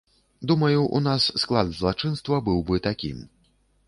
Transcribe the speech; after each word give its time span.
Думаю, 0.51 0.79
у 0.85 1.01
нас 1.07 1.27
склад 1.43 1.69
злачынства 1.79 2.39
быў 2.47 2.65
бы 2.71 2.81
такім. 2.89 3.21